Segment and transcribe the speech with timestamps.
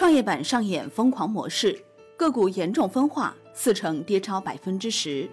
[0.00, 1.78] 创业板上演疯狂模式，
[2.16, 5.28] 个股严重分化，四成跌超百分之十。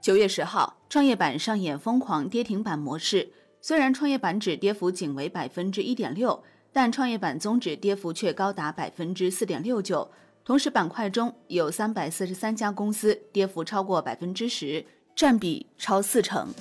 [0.00, 3.32] 九月十号，创业板上演疯狂跌停板模式。
[3.60, 6.42] 虽然创业板指跌幅仅为百分之一点六，
[6.72, 10.10] 但创业板综指跌幅却高达百分之四点六九。
[10.44, 14.84] 同时，板块中有三百四十三家公司跌幅超过百分之十，
[15.14, 16.52] 占比超四成。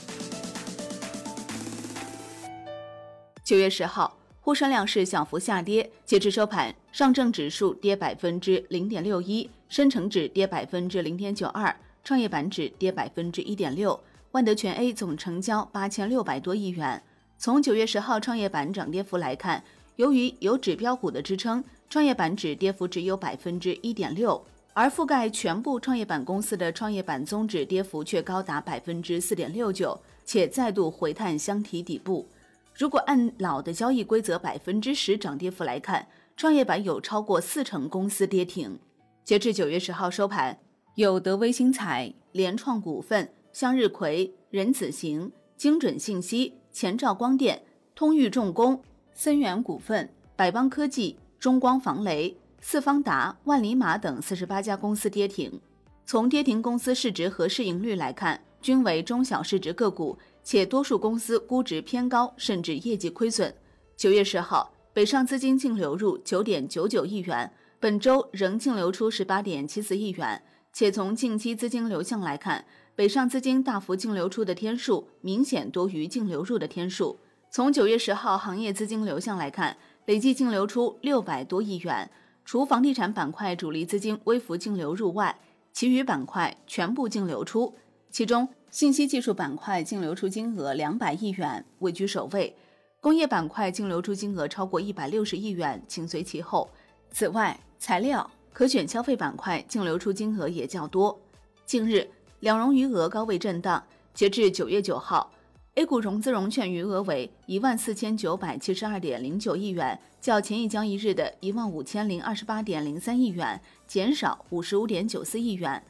[3.43, 4.20] 九月十号。
[4.43, 13.99] 沪深两市小幅下跌，截至收盘，上证指数跌百分之零点六一，深成指跌百分之零点九二，创业板指跌百分之一点六。
[14.31, 17.03] 万德全 A 总成交八千六百多亿元。
[17.37, 19.63] 从九月十号创业板涨跌幅来看，
[19.97, 32.25] 由于有指标股的支撑，创业板指跌幅只有百分之一点六，而覆盖全部创业板公司的创业板综指跌幅却高达百分之四点六九，且再度回探箱体底部。
[32.73, 36.07] 如果按老的交易规则百分之十涨跌幅来看，
[36.37, 38.79] 创业板有超过四成公司跌停。
[39.23, 40.57] 截至九月十号收盘，
[40.95, 47.61] 有德威新材、联创股份、向日葵、人子行、精准信息、前兆光电、
[47.93, 48.81] 通裕重工、
[49.13, 55.59] 森源股份、百邦科技、中光防雷、四方达、万里马等四十八家公司跌停。
[56.05, 60.17] 从跌停公司市值和市盈率来看，均为中小市值个股。
[60.43, 63.53] 且多数公司估值偏高，甚至业绩亏损。
[63.95, 70.43] 九月十号，北上资金净流入九点九九亿元，本周仍净流出十八点七四亿元。
[70.73, 72.65] 且从近期资金流向来看，
[72.95, 77.19] 北上资金大幅净流出的天数明显多于净流入的天数。
[77.49, 79.75] 从九月十号行业资金流向来看，
[80.05, 82.09] 累计净流出六百多亿元，
[82.45, 85.37] 除房地产板块主力资金微幅净流入外，
[85.73, 87.75] 其余板块全部净流出。
[88.11, 92.53] 其中，信息技术板块净流出金额两百亿元，位居首位；
[92.99, 96.69] 工业板块净流出金额超过一百六十亿元，紧随其后。
[97.11, 101.17] 此外，材料、可选消费板块净流出金额也较多。
[101.65, 102.05] 近日，
[102.41, 103.81] 两融余额高位震荡，
[104.13, 105.31] 截至九月九号
[105.75, 115.81] ，A 股融资融券余额为一万四千九百七十二点零九亿元，较前一交易日的一万五千零二十八点零三亿元减少五十五点九四亿元。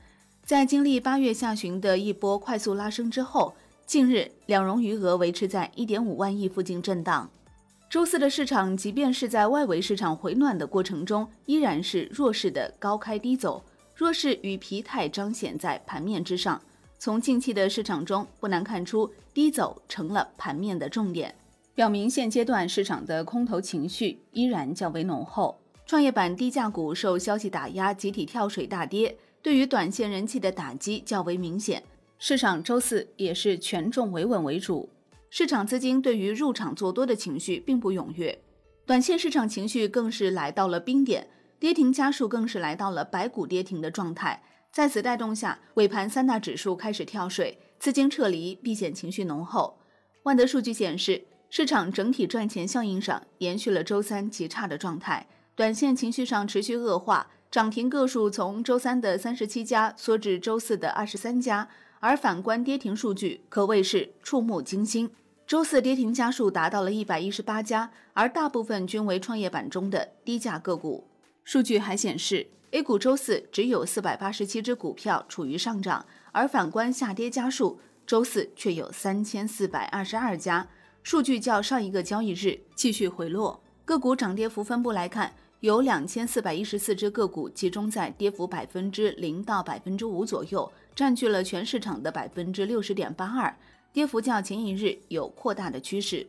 [0.52, 7.30] 在经历八月下旬的一波快速拉升之后，近日两融余额维持在一点五万亿附近震荡。
[7.90, 13.64] 周四的市场，即便是在外围市场回暖的过程中，依然是弱势的高开低走，
[13.96, 16.62] 弱势与疲态彰显在盘面之上。
[17.00, 21.34] 从近期的市场中，不难看出低走成了盘面的重点，
[21.74, 25.58] 表明现阶段市场的空头情绪依然较为浓厚。
[25.86, 29.16] 创业板低价股受消息打压，集体跳水大跌。
[29.42, 31.84] 对于短线人气的打击较为明显，
[32.20, 34.90] 市场周四也是权重维稳为主，
[35.30, 38.40] 市场资金对于入场做多的情绪并不踊跃，
[38.86, 41.28] 短线市场情绪更是来到了冰点，
[41.60, 44.44] 跌停家数更是来到了百股跌停的状态。
[44.72, 49.80] 在此带动下，尾盘三大指数开始跳水，资金撤离，避险情绪浓厚。
[50.24, 57.32] 万德数据显示，市场整体赚钱效应上延续了周三极差的状态，短线情绪上持续恶化。
[57.52, 61.68] 涨停个数从周三的三十七家缩至周四的二十三家，
[62.00, 65.12] 而反观跌停数据可谓是触目惊心。
[65.46, 71.06] 周四跌停家数达到了一百一十八家，而大部分均为创业板中的低价个股。
[71.44, 80.70] 数据还显示，A 股周四只有四百八十七只股票处于上涨，而反观下跌家数，周四却有三千四百二十二家。
[81.04, 83.62] 数据较上一个交易日继续回落。
[83.84, 85.34] 个股涨跌幅分布来看。
[85.62, 93.56] 有两千四百一十四只个股集中在跌幅百分之零到百分之五左右，占据了全市场的百分之六十点八二，
[93.94, 96.26] 跌幅较前一日有扩大的趋势。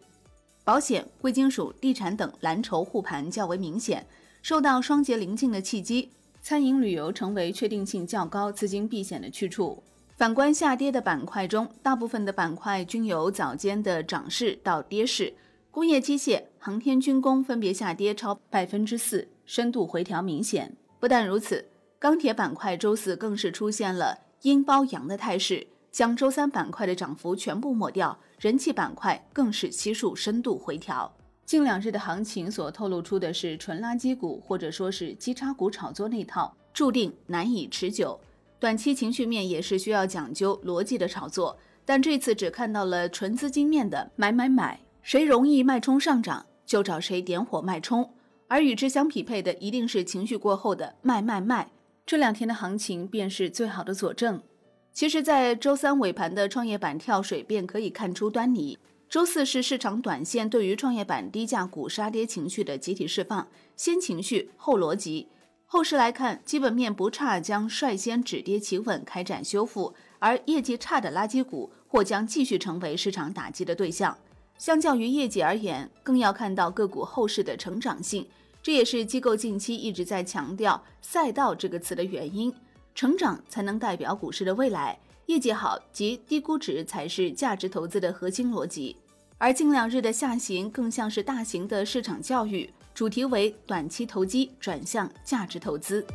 [0.65, 4.07] 保险、贵金属、地产等蓝筹护盘较为明显，
[4.43, 6.11] 受到双节临近的契机，
[6.43, 9.83] 餐饮旅游成为确定性较高、资金避险的去处。
[10.15, 15.33] 反观下跌的板块中，大部分的板块均有早间的涨势到跌势。
[15.71, 20.77] 工业机械、航天军工分别下跌超百分之四，深度回调明显。
[21.01, 21.67] 不但如此，
[21.99, 28.17] 钢铁板块周四更是出现了阴包阳的态势，将周三板块的涨幅全部抹掉。
[28.39, 31.13] 人气板块更是悉数深度回调。
[31.45, 38.21] 近两日的行情所透露出的是纯垃圾股或者说是基差股炒作那套，注定难以持久。
[38.61, 44.79] 短期情绪面也是需要讲究逻辑的炒作，但这次只看到了纯资金面的买买买。
[45.03, 48.15] 谁容易脉冲上涨，就找谁点火脉冲，
[48.49, 51.71] 而与之相匹配的一定是情绪过后的卖卖卖。
[52.07, 54.43] 这两天的行情便是最好的佐证。
[54.91, 58.79] 其实，在周三尾盘的创业板跳水便可以看出端倪。
[59.07, 63.47] 周四是市场短线对于创业板低价股杀跌情绪的集体释放，
[63.77, 65.29] 先情绪后逻辑。
[65.67, 74.17] 后市来看，基本面不差将率先止跌企稳，开展修复；而业绩差的垃圾股或将继续成为市场打击的对象。
[74.63, 78.25] 相较于业绩而言，更要看到个股后市的成长性。
[78.63, 82.55] 这也是机构近期一直在强调“赛道”这个词的原因。
[82.95, 88.97] 成长才能代表股市的未来，业绩好及低估值才是价值投资的核心逻辑。
[89.37, 96.07] 而近两日的下行更像是大型的市场教育，主题为短期投机转向价值投资。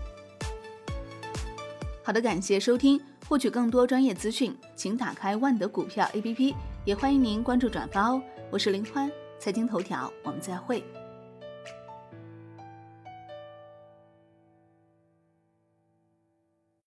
[2.02, 2.98] 好的，感谢收听，
[3.28, 8.22] 获取更多专业资讯，请打开万德股票 APP，也欢迎您关注转发哦。
[8.50, 10.82] 我是林欢，财经头条，我们再会。